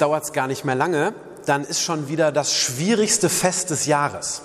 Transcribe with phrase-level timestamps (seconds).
[0.00, 1.14] Dauert es gar nicht mehr lange.
[1.46, 4.42] Dann ist schon wieder das schwierigste Fest des Jahres.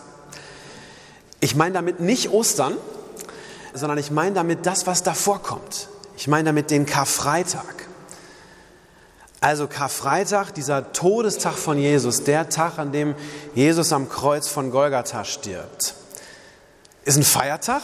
[1.39, 2.73] Ich meine damit nicht Ostern,
[3.73, 5.89] sondern ich meine damit das, was davor kommt.
[6.17, 7.85] Ich meine damit den Karfreitag.
[9.41, 13.13] Also Karfreitag, dieser Todestag von Jesus, der Tag, an dem
[13.53, 15.93] Jesus am Kreuz von Golgatha stirbt,
[17.03, 17.83] ist ein Feiertag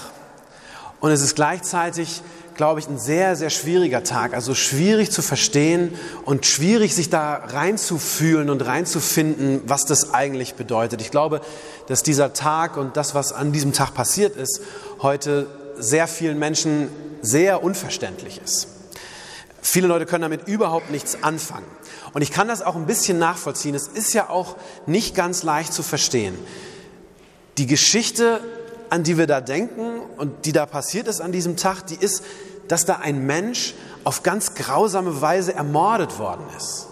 [1.01, 2.23] und es ist gleichzeitig
[2.61, 4.35] glaube ich, ein sehr, sehr schwieriger Tag.
[4.35, 11.01] Also schwierig zu verstehen und schwierig, sich da reinzufühlen und reinzufinden, was das eigentlich bedeutet.
[11.01, 11.41] Ich glaube,
[11.87, 14.61] dass dieser Tag und das, was an diesem Tag passiert ist,
[15.01, 16.89] heute sehr vielen Menschen
[17.23, 18.67] sehr unverständlich ist.
[19.63, 21.65] Viele Leute können damit überhaupt nichts anfangen.
[22.13, 23.73] Und ich kann das auch ein bisschen nachvollziehen.
[23.73, 26.37] Es ist ja auch nicht ganz leicht zu verstehen.
[27.57, 28.39] Die Geschichte,
[28.91, 32.23] an die wir da denken und die da passiert ist an diesem Tag, die ist
[32.71, 33.73] dass da ein Mensch
[34.05, 36.87] auf ganz grausame Weise ermordet worden ist.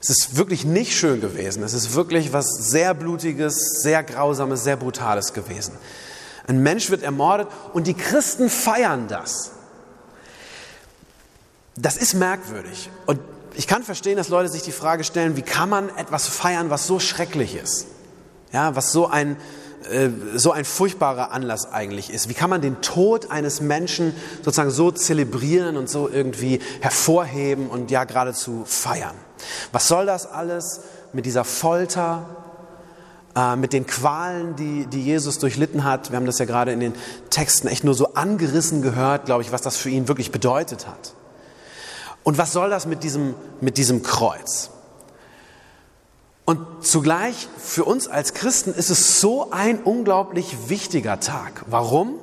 [0.00, 1.62] Es ist wirklich nicht schön gewesen.
[1.62, 5.72] Es ist wirklich was sehr Blutiges, sehr Grausames, sehr Brutales gewesen.
[6.46, 9.52] Ein Mensch wird ermordet und die Christen feiern das.
[11.76, 12.90] Das ist merkwürdig.
[13.06, 13.20] Und
[13.54, 16.86] ich kann verstehen, dass Leute sich die Frage stellen, wie kann man etwas feiern, was
[16.86, 17.86] so schrecklich ist?
[18.52, 19.36] Ja, was so ein,
[19.90, 22.28] äh, so ein furchtbarer Anlass eigentlich ist.
[22.28, 27.90] Wie kann man den Tod eines Menschen sozusagen so zelebrieren und so irgendwie hervorheben und
[27.90, 29.14] ja geradezu feiern?
[29.72, 30.80] Was soll das alles
[31.12, 32.26] mit dieser Folter,
[33.36, 36.10] äh, mit den Qualen, die, die Jesus durchlitten hat?
[36.10, 36.94] Wir haben das ja gerade in den
[37.30, 41.14] Texten echt nur so angerissen gehört, glaube ich, was das für ihn wirklich bedeutet hat.
[42.24, 44.70] Und was soll das mit diesem, mit diesem Kreuz?
[46.44, 51.64] Und zugleich für uns als Christen ist es so ein unglaublich wichtiger Tag.
[51.68, 52.18] Warum?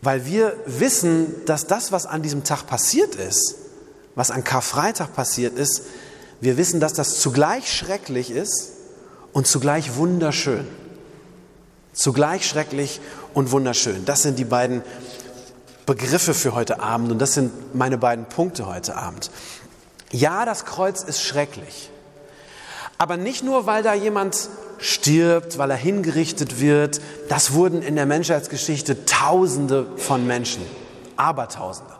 [0.00, 3.56] Weil wir wissen, dass das, was an diesem Tag passiert ist,
[4.14, 5.82] was an Karfreitag passiert ist,
[6.40, 8.72] wir wissen, dass das zugleich schrecklich ist
[9.32, 10.66] und zugleich wunderschön.
[11.92, 13.00] Zugleich schrecklich
[13.34, 14.04] und wunderschön.
[14.04, 14.82] Das sind die beiden
[15.86, 19.30] Begriffe für heute Abend und das sind meine beiden Punkte heute Abend.
[20.10, 21.90] Ja, das Kreuz ist schrecklich.
[22.98, 24.48] Aber nicht nur, weil da jemand
[24.78, 27.00] stirbt, weil er hingerichtet wird.
[27.28, 30.62] Das wurden in der Menschheitsgeschichte Tausende von Menschen,
[31.16, 31.92] Abertausende.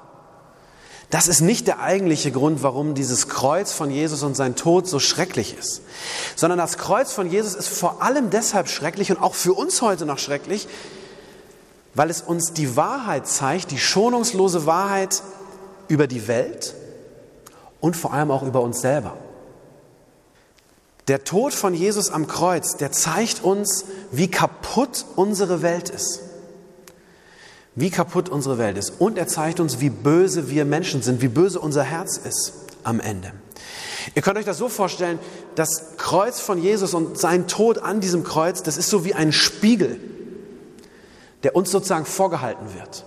[1.11, 4.99] Das ist nicht der eigentliche Grund, warum dieses Kreuz von Jesus und sein Tod so
[4.99, 5.83] schrecklich ist,
[6.35, 10.05] sondern das Kreuz von Jesus ist vor allem deshalb schrecklich und auch für uns heute
[10.05, 10.67] noch schrecklich,
[11.95, 15.23] weil es uns die Wahrheit zeigt, die schonungslose Wahrheit
[15.87, 16.75] über die Welt
[17.81, 19.17] und vor allem auch über uns selber.
[21.09, 26.21] Der Tod von Jesus am Kreuz, der zeigt uns, wie kaputt unsere Welt ist.
[27.77, 28.95] Wie kaputt unsere Welt ist.
[28.99, 32.99] Und er zeigt uns, wie böse wir Menschen sind, wie böse unser Herz ist am
[32.99, 33.33] Ende.
[34.15, 35.19] Ihr könnt euch das so vorstellen,
[35.55, 39.33] das Kreuz von Jesus und sein Tod an diesem Kreuz, das ist so wie ein
[39.33, 40.01] Spiegel,
[41.43, 43.05] der uns sozusagen vorgehalten wird.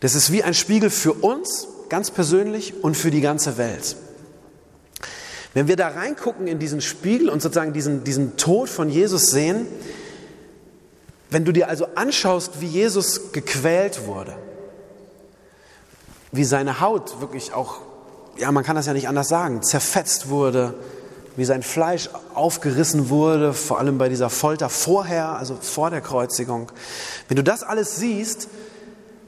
[0.00, 3.96] Das ist wie ein Spiegel für uns ganz persönlich und für die ganze Welt.
[5.54, 9.66] Wenn wir da reingucken in diesen Spiegel und sozusagen diesen, diesen Tod von Jesus sehen,
[11.30, 14.36] wenn du dir also anschaust, wie Jesus gequält wurde,
[16.32, 17.78] wie seine Haut wirklich auch,
[18.36, 20.74] ja, man kann das ja nicht anders sagen, zerfetzt wurde,
[21.36, 26.70] wie sein Fleisch aufgerissen wurde, vor allem bei dieser Folter vorher, also vor der Kreuzigung.
[27.28, 28.48] Wenn du das alles siehst,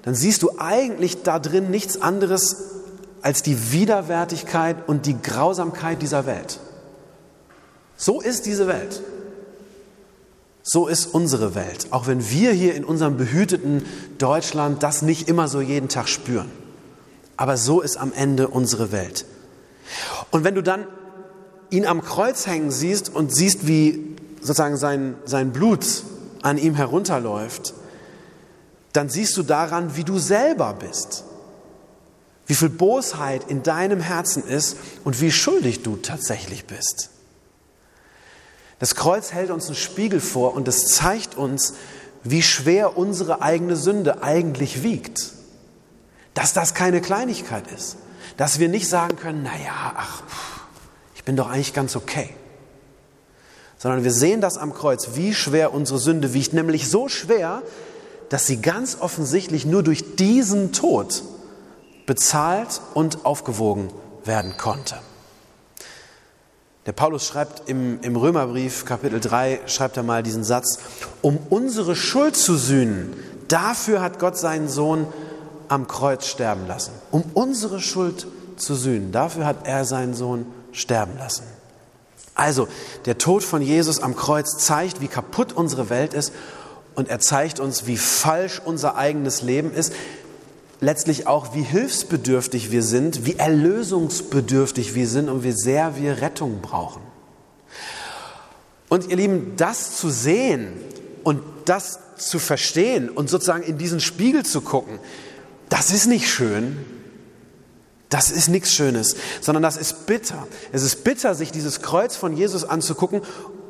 [0.03, 2.76] dann siehst du eigentlich da drin nichts anderes
[3.27, 6.61] als die Widerwärtigkeit und die Grausamkeit dieser Welt.
[7.97, 9.03] So ist diese Welt.
[10.63, 13.85] So ist unsere Welt, auch wenn wir hier in unserem behüteten
[14.19, 16.49] Deutschland das nicht immer so jeden Tag spüren.
[17.37, 19.25] Aber so ist am Ende unsere Welt.
[20.31, 20.87] Und wenn du dann
[21.71, 25.85] ihn am Kreuz hängen siehst und siehst, wie sozusagen sein, sein Blut
[26.43, 27.75] an ihm herunterläuft,
[28.93, 31.25] dann siehst du daran, wie du selber bist
[32.47, 37.11] wie viel Bosheit in deinem Herzen ist und wie schuldig du tatsächlich bist.
[38.79, 41.75] Das Kreuz hält uns einen Spiegel vor und es zeigt uns,
[42.23, 45.33] wie schwer unsere eigene Sünde eigentlich wiegt.
[46.35, 47.97] Dass das keine Kleinigkeit ist.
[48.37, 50.23] Dass wir nicht sagen können, naja, ach,
[51.27, 52.31] bin doch eigentlich ganz okay.
[53.77, 57.63] Sondern wir sehen das am Kreuz, wie schwer unsere Sünde wiegt, nämlich so schwer,
[58.31, 61.23] dass sie ganz offensichtlich nur durch diesen Tod
[62.07, 63.91] bezahlt und aufgewogen
[64.25, 64.97] werden konnte.
[66.87, 70.79] Der Paulus schreibt im, im Römerbrief, Kapitel 3, schreibt er mal diesen Satz,
[71.21, 73.17] um unsere Schuld zu sühnen,
[73.49, 75.07] dafür hat Gott seinen Sohn
[75.67, 76.93] am Kreuz sterben lassen.
[77.11, 81.43] Um unsere Schuld zu sühnen, dafür hat er seinen Sohn sterben lassen.
[82.37, 82.69] Also,
[83.07, 86.33] der Tod von Jesus am Kreuz zeigt, wie kaputt unsere Welt ist
[86.95, 89.93] und er zeigt uns, wie falsch unser eigenes Leben ist
[90.81, 96.61] letztlich auch, wie hilfsbedürftig wir sind, wie erlösungsbedürftig wir sind und wie sehr wir Rettung
[96.61, 97.03] brauchen.
[98.89, 100.69] Und ihr Lieben, das zu sehen
[101.25, 104.99] und das zu verstehen und sozusagen in diesen Spiegel zu gucken,
[105.69, 106.79] das ist nicht schön.
[108.09, 110.47] Das ist nichts Schönes, sondern das ist bitter.
[110.71, 113.23] Es ist bitter, sich dieses Kreuz von Jesus anzugucken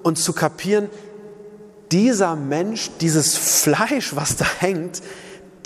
[0.03, 0.91] und zu kapieren,
[1.91, 5.01] dieser Mensch, dieses Fleisch, was da hängt,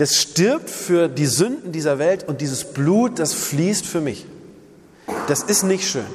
[0.00, 4.24] das stirbt für die Sünden dieser Welt und dieses Blut, das fließt für mich.
[5.28, 6.06] Das ist nicht schön.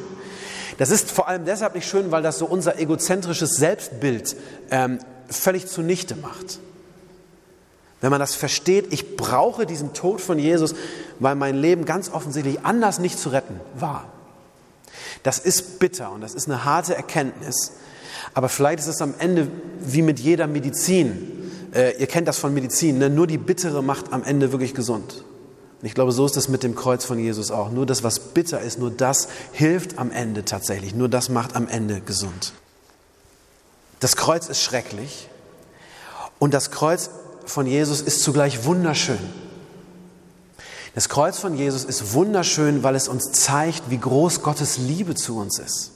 [0.79, 4.35] Das ist vor allem deshalb nicht schön, weil das so unser egozentrisches Selbstbild
[4.71, 4.97] ähm,
[5.29, 6.57] völlig zunichte macht.
[8.01, 10.73] Wenn man das versteht, ich brauche diesen Tod von Jesus,
[11.19, 14.11] weil mein Leben ganz offensichtlich anders nicht zu retten war.
[15.21, 17.73] Das ist bitter und das ist eine harte Erkenntnis.
[18.33, 19.47] Aber vielleicht ist es am Ende
[19.79, 21.44] wie mit jeder Medizin.
[21.75, 23.09] Äh, ihr kennt das von Medizin, ne?
[23.09, 25.23] nur die bittere macht am Ende wirklich gesund.
[25.81, 27.69] Und ich glaube, so ist es mit dem Kreuz von Jesus auch.
[27.69, 30.95] Nur das, was bitter ist, nur das hilft am Ende tatsächlich.
[30.95, 32.53] Nur das macht am Ende gesund.
[33.99, 35.29] Das Kreuz ist schrecklich
[36.39, 37.09] und das Kreuz
[37.45, 39.19] von Jesus ist zugleich wunderschön.
[40.95, 45.37] Das Kreuz von Jesus ist wunderschön, weil es uns zeigt, wie groß Gottes Liebe zu
[45.37, 45.91] uns ist.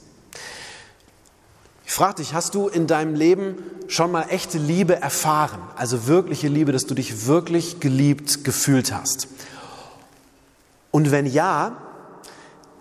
[1.90, 3.56] Ich frage dich, hast du in deinem Leben
[3.88, 5.58] schon mal echte Liebe erfahren?
[5.74, 9.26] Also wirkliche Liebe, dass du dich wirklich geliebt gefühlt hast?
[10.92, 11.76] Und wenn ja,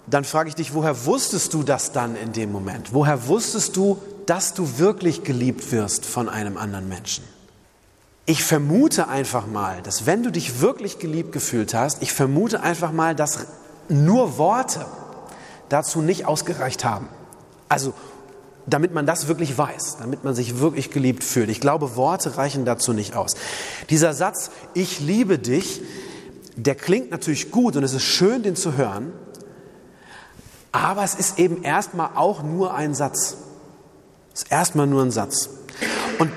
[0.06, 2.94] dann frage ich dich, woher wusstest du das dann in dem Moment?
[2.94, 7.23] Woher wusstest du, dass du wirklich geliebt wirst von einem anderen Menschen?
[8.27, 12.91] Ich vermute einfach mal, dass wenn du dich wirklich geliebt gefühlt hast, ich vermute einfach
[12.91, 13.47] mal, dass
[13.88, 14.85] nur Worte
[15.67, 17.09] dazu nicht ausgereicht haben.
[17.69, 17.94] Also
[18.74, 21.50] damit man das wirklich weiß, damit man sich wirklich geliebt fühlt.
[21.50, 23.36] Ich glaube, Worte reichen dazu nicht aus.
[23.89, 25.81] Dieser Satz, ich liebe dich,
[26.56, 29.13] der klingt natürlich gut und es ist schön, den zu hören,
[30.71, 33.38] aber es ist eben erstmal auch nur ein Satz.
[34.33, 35.50] Es ist erstmal nur ein Satz.
[36.19, 36.31] Und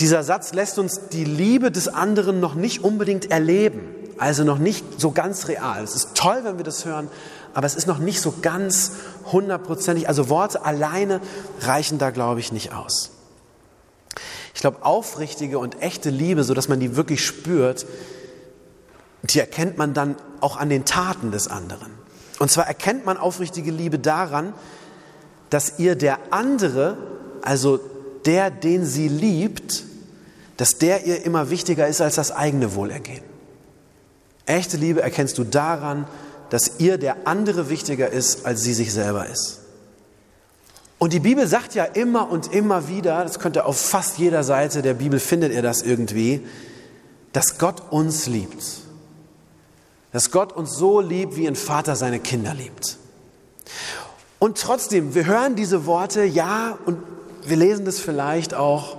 [0.00, 3.80] dieser Satz lässt uns die Liebe des anderen noch nicht unbedingt erleben,
[4.18, 5.82] also noch nicht so ganz real.
[5.82, 7.08] Es ist toll, wenn wir das hören,
[7.58, 8.92] aber es ist noch nicht so ganz
[9.32, 10.06] hundertprozentig.
[10.06, 11.20] Also Worte alleine
[11.58, 13.10] reichen da, glaube ich, nicht aus.
[14.54, 17.84] Ich glaube, aufrichtige und echte Liebe, so dass man die wirklich spürt,
[19.24, 21.90] die erkennt man dann auch an den Taten des anderen.
[22.38, 24.54] Und zwar erkennt man aufrichtige Liebe daran,
[25.50, 26.96] dass ihr der andere,
[27.42, 27.80] also
[28.24, 29.82] der, den sie liebt,
[30.58, 33.24] dass der ihr immer wichtiger ist als das eigene Wohlergehen.
[34.46, 36.06] Echte Liebe erkennst du daran,
[36.50, 39.60] dass ihr der andere wichtiger ist, als sie sich selber ist.
[40.98, 44.42] Und die Bibel sagt ja immer und immer wieder, das könnt ihr auf fast jeder
[44.42, 46.44] Seite der Bibel findet ihr das irgendwie,
[47.32, 48.64] dass Gott uns liebt.
[50.12, 52.96] Dass Gott uns so liebt, wie ein Vater seine Kinder liebt.
[54.40, 56.98] Und trotzdem, wir hören diese Worte, ja, und
[57.44, 58.96] wir lesen das vielleicht auch.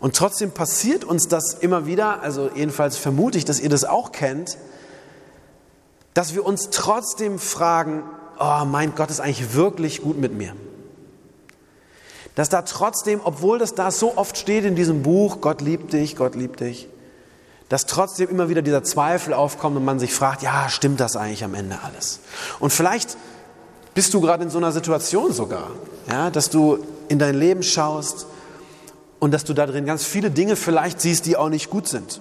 [0.00, 4.12] Und trotzdem passiert uns das immer wieder, also jedenfalls vermute ich, dass ihr das auch
[4.12, 4.58] kennt,
[6.14, 8.02] dass wir uns trotzdem fragen,
[8.38, 10.54] oh mein Gott ist eigentlich wirklich gut mit mir.
[12.34, 16.16] Dass da trotzdem, obwohl das da so oft steht in diesem Buch, Gott liebt dich,
[16.16, 16.88] Gott liebt dich,
[17.68, 21.44] dass trotzdem immer wieder dieser Zweifel aufkommt und man sich fragt, ja, stimmt das eigentlich
[21.44, 22.20] am Ende alles?
[22.58, 23.16] Und vielleicht
[23.94, 25.70] bist du gerade in so einer Situation sogar,
[26.08, 26.78] ja, dass du
[27.08, 28.26] in dein Leben schaust
[29.18, 32.20] und dass du da drin ganz viele Dinge vielleicht siehst, die auch nicht gut sind.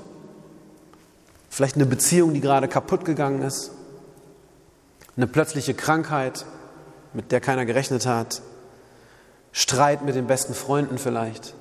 [1.50, 3.72] Vielleicht eine Beziehung, die gerade kaputt gegangen ist
[5.18, 6.46] eine plötzliche Krankheit,
[7.14, 8.42] mit der keiner gerechnet hat,
[9.52, 11.54] Streit mit den besten Freunden vielleicht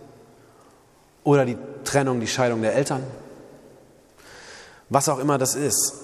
[1.24, 3.02] oder die Trennung, die Scheidung der Eltern,
[4.88, 5.94] was auch immer das ist.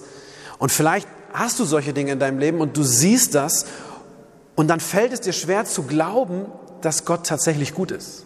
[0.57, 3.65] Und vielleicht hast du solche Dinge in deinem Leben und du siehst das
[4.55, 6.45] und dann fällt es dir schwer zu glauben,
[6.81, 8.25] dass Gott tatsächlich gut ist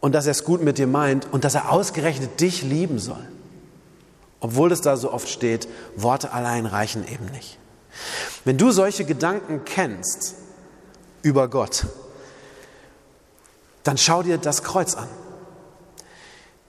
[0.00, 3.26] und dass er es gut mit dir meint und dass er ausgerechnet dich lieben soll.
[4.40, 7.58] Obwohl es da so oft steht, Worte allein reichen eben nicht.
[8.44, 10.34] Wenn du solche Gedanken kennst
[11.22, 11.86] über Gott,
[13.84, 15.08] dann schau dir das Kreuz an.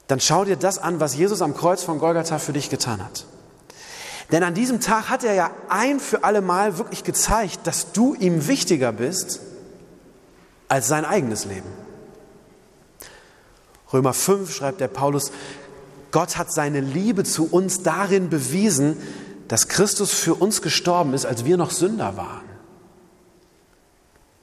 [0.07, 3.25] Dann schau dir das an, was Jesus am Kreuz von Golgatha für dich getan hat.
[4.31, 8.13] Denn an diesem Tag hat er ja ein für alle Mal wirklich gezeigt, dass du
[8.13, 9.39] ihm wichtiger bist
[10.67, 11.69] als sein eigenes Leben.
[13.93, 15.31] Römer 5 schreibt der Paulus,
[16.11, 18.97] Gott hat seine Liebe zu uns darin bewiesen,
[19.47, 22.45] dass Christus für uns gestorben ist, als wir noch Sünder waren.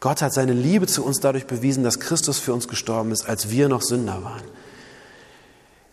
[0.01, 3.51] Gott hat seine Liebe zu uns dadurch bewiesen, dass Christus für uns gestorben ist, als
[3.51, 4.43] wir noch Sünder waren.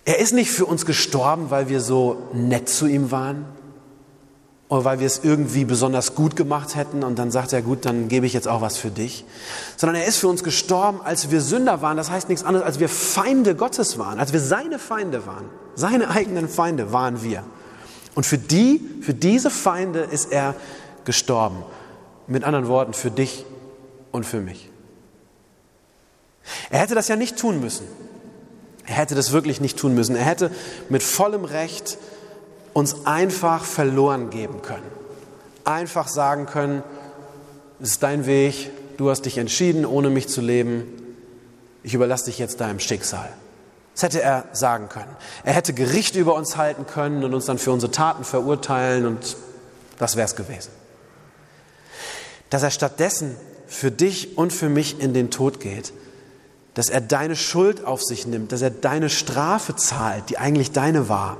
[0.03, 3.45] Er ist nicht für uns gestorben, weil wir so nett zu ihm waren,
[4.71, 8.07] oder weil wir es irgendwie besonders gut gemacht hätten und dann sagt er, gut, dann
[8.07, 9.25] gebe ich jetzt auch was für dich.
[9.75, 11.97] Sondern er ist für uns gestorben, als wir Sünder waren.
[11.97, 15.43] Das heißt nichts anderes, als wir Feinde Gottes waren, als wir seine Feinde waren.
[15.75, 17.43] Seine eigenen Feinde waren wir.
[18.15, 20.55] Und für die, für diese Feinde ist er
[21.05, 21.63] gestorben.
[22.27, 23.45] Mit anderen Worten, für dich
[24.11, 24.69] und für mich.
[26.69, 27.87] Er hätte das ja nicht tun müssen.
[28.85, 30.15] Er hätte das wirklich nicht tun müssen.
[30.15, 30.51] Er hätte
[30.89, 31.97] mit vollem Recht
[32.73, 34.83] uns einfach verloren geben können.
[35.63, 36.83] Einfach sagen können,
[37.81, 40.83] es ist dein Weg, du hast dich entschieden, ohne mich zu leben,
[41.83, 43.29] ich überlasse dich jetzt deinem Schicksal.
[43.93, 45.15] Das hätte er sagen können.
[45.43, 49.35] Er hätte Gericht über uns halten können und uns dann für unsere Taten verurteilen und
[49.97, 50.71] das wäre es gewesen.
[52.49, 53.35] Dass er stattdessen
[53.67, 55.93] für dich und für mich in den Tod geht,
[56.73, 61.09] dass er deine Schuld auf sich nimmt, dass er deine Strafe zahlt, die eigentlich deine
[61.09, 61.37] war,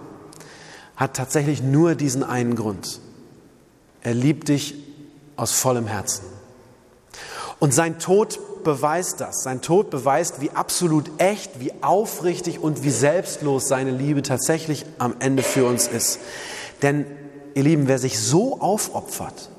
[0.98, 3.00] hat tatsächlich nur diesen einen Grund.
[4.02, 4.76] Er liebt dich
[5.36, 6.26] aus vollem Herzen.
[7.60, 7.98] Und sein
[8.64, 9.44] Beweist das.
[9.44, 15.16] Sein Tod beweist, wie absolut echt, wie aufrichtig und wie selbstlos seine Liebe tatsächlich am
[15.20, 16.20] Ende für uns ist.
[16.82, 17.06] Denn,
[17.54, 19.50] ihr Lieben, wer sich so aufopfert,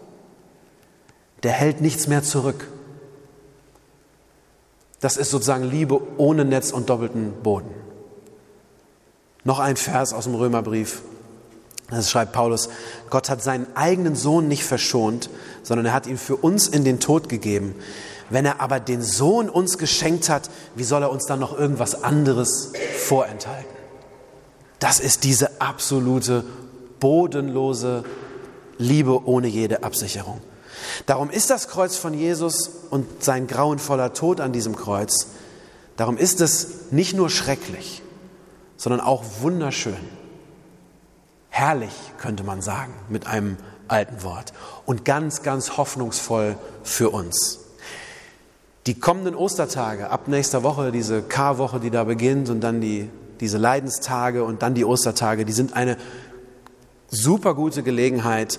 [1.42, 2.68] der hält nichts mehr zurück.
[5.00, 7.70] Das ist sozusagen Liebe ohne Netz und doppelten Boden.
[9.44, 11.02] Noch ein Vers aus dem Römerbrief,
[11.98, 12.68] das schreibt Paulus,
[13.10, 15.30] Gott hat seinen eigenen Sohn nicht verschont,
[15.62, 17.74] sondern er hat ihn für uns in den Tod gegeben.
[18.30, 22.02] Wenn er aber den Sohn uns geschenkt hat, wie soll er uns dann noch irgendwas
[22.02, 23.70] anderes vorenthalten?
[24.78, 26.44] Das ist diese absolute,
[26.98, 28.04] bodenlose
[28.78, 30.40] Liebe ohne jede Absicherung.
[31.06, 35.28] Darum ist das Kreuz von Jesus und sein grauenvoller Tod an diesem Kreuz,
[35.96, 38.02] darum ist es nicht nur schrecklich,
[38.76, 40.21] sondern auch wunderschön.
[41.54, 44.54] Herrlich, könnte man sagen, mit einem alten Wort.
[44.86, 47.60] Und ganz, ganz hoffnungsvoll für uns.
[48.86, 53.58] Die kommenden Ostertage, ab nächster Woche, diese Karwoche, die da beginnt, und dann die, diese
[53.58, 55.98] Leidenstage und dann die Ostertage, die sind eine
[57.10, 58.58] super gute Gelegenheit,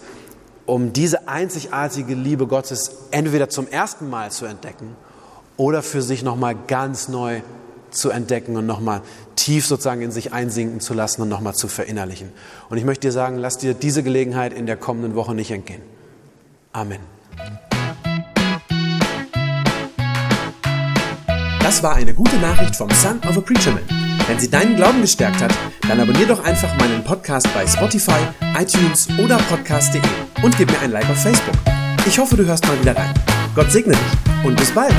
[0.68, 4.96] um diese einzigartige Liebe Gottes entweder zum ersten Mal zu entdecken
[5.58, 7.42] oder für sich nochmal ganz neu
[7.96, 9.02] zu entdecken und nochmal
[9.36, 12.32] tief sozusagen in sich einsinken zu lassen und nochmal zu verinnerlichen.
[12.70, 15.82] Und ich möchte dir sagen, lass dir diese Gelegenheit in der kommenden Woche nicht entgehen.
[16.72, 17.00] Amen.
[21.62, 23.84] Das war eine gute Nachricht vom Son of a Preacher Man.
[24.28, 25.54] Wenn sie deinen Glauben gestärkt hat,
[25.88, 28.20] dann abonnier doch einfach meinen Podcast bei Spotify,
[28.58, 30.02] iTunes oder podcast.de
[30.44, 31.56] und gib mir ein Like auf Facebook.
[32.06, 33.14] Ich hoffe, du hörst mal wieder rein.
[33.56, 34.96] Gott segne dich und bis bald.